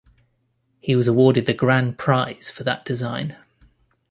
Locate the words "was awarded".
0.95-1.45